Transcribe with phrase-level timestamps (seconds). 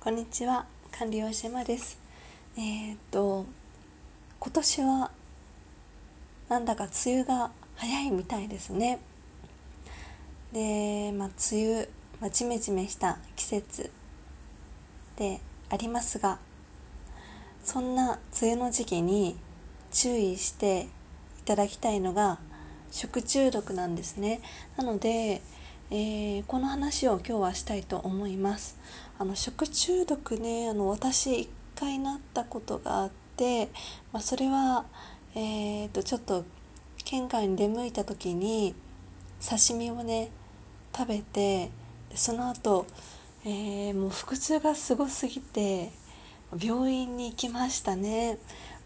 [0.00, 1.98] こんにちは管理栄養士山です。
[2.58, 3.46] えー、っと
[4.38, 5.10] 今年は
[6.48, 9.00] なんだか梅雨が早いみたいですね。
[10.52, 11.88] でまあ梅雨、
[12.20, 13.90] まあ、ジメジメした季節
[15.16, 15.40] で
[15.70, 16.38] ありますが
[17.64, 19.36] そんな梅雨の時期に
[19.90, 20.88] 注意してい
[21.46, 22.38] ただきたいのが
[22.90, 24.40] 食中毒なんですね。
[24.76, 25.40] なので
[25.90, 28.78] えー、この話を今日はしたいと思います。
[29.18, 33.66] あの食中毒ねあの私1回なったことがあって、
[34.12, 34.86] まあ、それは、
[35.34, 36.44] えーと、ちょっと
[37.04, 38.74] 県外に出向いた時に
[39.46, 40.30] 刺身をね
[40.96, 41.70] 食べて
[42.14, 42.86] その後、
[43.44, 45.90] えー、もう腹痛がすごすぎて
[46.58, 48.38] 病院に行きましたね、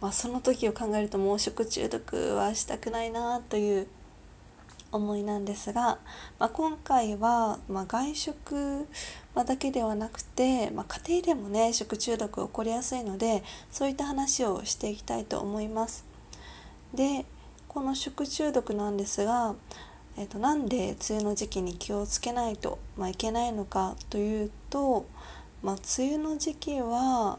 [0.00, 3.86] まあ、その時を考えるともう食中毒はしたくないなという
[4.92, 5.98] 思いなんですが、
[6.38, 8.86] まあ、今回は、ま外食、
[9.44, 16.04] だけではなくて、まあ、家庭でもね食中毒起こりやすいのでそういった話をしていきたいと思います。
[16.94, 17.26] で
[17.68, 19.54] この食中毒なんですが、
[20.16, 25.04] えーと、なんで梅雨の時期に気をつけないと、まあ、いけないのかというと、
[25.62, 27.38] まあ、梅雨の時期は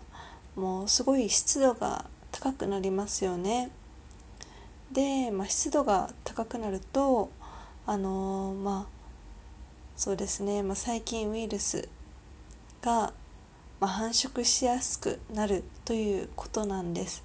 [0.56, 3.72] もうすごい湿度が高くなりますよね。
[4.92, 7.30] で、まあ、湿度が高くなると
[7.86, 8.98] あのー、まあ
[9.96, 11.90] そうですね、まあ、細菌ウイルス
[12.82, 13.14] が、
[13.80, 17.24] まあ、繁殖しやすくなるということなんです。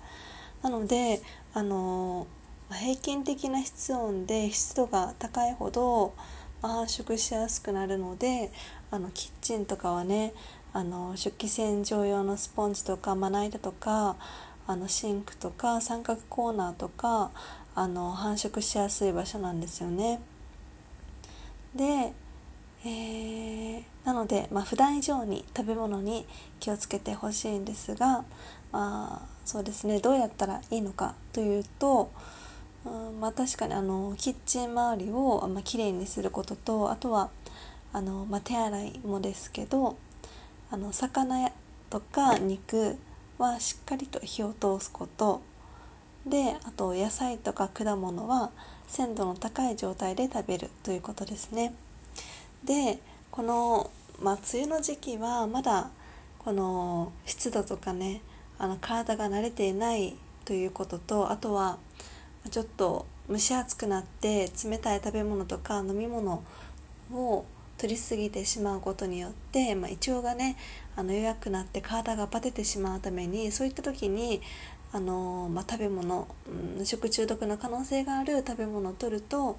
[0.63, 1.21] なので
[1.55, 6.15] あのー、平均的な室温で湿度が高いほど、
[6.63, 8.53] まあ、繁殖しやすくなるので
[8.91, 10.33] あのキッチンとかはね
[10.75, 14.17] あの食器洗浄用のスポンジとかまな板とか
[14.67, 17.31] あのシンクとか三角コーナーとか
[17.75, 20.21] あの繁殖しやすい場所なんですよね。
[21.75, 22.13] で、
[22.85, 26.27] えー、なので、まあ、普段以上に食べ物に
[26.61, 28.25] 気をつけてほしいんですが、
[28.73, 32.11] まあ、そうですねどうやったらいいのかというと、
[32.85, 37.31] うんまあ、確かにあのキッチン周りを、まあ、きれいにすることとあとは
[37.93, 39.97] あの、まあ、手洗いもですけど
[40.71, 41.53] あの魚
[41.89, 42.99] とか肉
[43.43, 45.43] はしっかりと火を通すこと
[46.25, 48.51] であと野菜とか果物は
[48.87, 51.75] 鮮度の高い状態で食べるということですね。
[52.65, 53.01] で
[53.33, 55.91] この、まあ、梅雨の時期はまだ
[56.39, 58.21] この湿度とかね
[58.59, 61.79] あの体が慣れていないということとあとは
[62.51, 66.45] ちょっと蒸し暑くなって冷たい食べ物とか飲み物
[67.13, 67.45] を
[67.83, 70.57] 取りすぎてしまうことによって、まあ、胃腸がね
[70.95, 74.41] あの弱くなって体がバテてしまうためにそういった時に
[74.93, 76.29] あの、まあ、食べ物、
[76.79, 79.59] うん、食中毒の可能性がある食べ物を取ると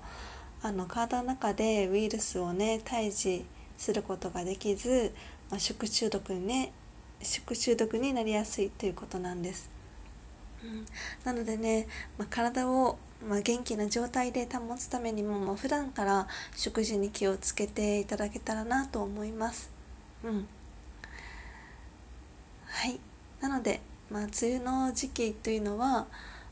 [0.61, 3.43] あの体の中でウイルスをね退治
[3.77, 5.13] することができず、
[5.51, 6.71] まあ、食中毒にね
[7.21, 9.69] 食中毒になりやすいということなんです。
[10.63, 10.85] うん、
[11.25, 12.97] なのでね、まあ、体を
[13.27, 19.71] まあ、元気な状態で保つためにも、まあ、普段から食事に気をつけていただけたらなと思います。
[20.23, 20.47] うん。
[22.65, 22.99] はい。
[23.41, 26.07] なので、まあ、梅雨の時期というのは、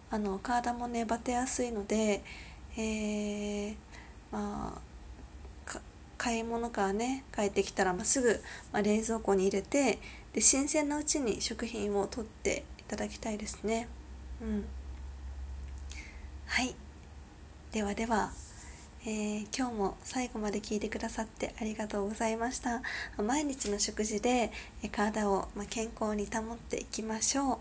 [0.10, 2.22] あの、体もね、バテやすいので、
[2.78, 3.76] えー、
[4.32, 4.92] まあ、
[6.22, 8.40] 買い物からね帰ってきたら、まあ、すぐ、
[8.72, 9.98] まあ、冷蔵庫に入れて
[10.34, 13.88] で新鮮なうちに食品を取っていただきたいですね。
[14.40, 14.81] うん
[16.52, 16.76] はい。
[17.72, 18.30] ではでは、
[19.06, 22.82] えー、今日も最後まで聞いてくださってありがとうございました。
[23.18, 24.52] 毎日の食事で
[24.92, 27.58] 体を健康に保っていきましょう。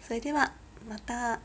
[0.00, 0.54] それでは
[0.88, 1.38] また。